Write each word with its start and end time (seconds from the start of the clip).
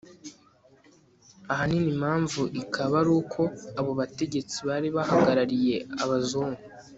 ahanini 1.51 1.87
impamvu 1.95 2.41
ikaba 2.61 2.95
ari 3.01 3.11
uko 3.19 3.41
abo 3.79 3.91
bategetsi 3.99 4.57
bari 4.67 4.87
bahagarariye 4.95 5.75
abazungu 6.03 6.61